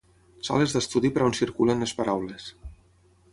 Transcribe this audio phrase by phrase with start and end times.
[0.47, 2.49] Sales d'estudi per on circulen les paraules.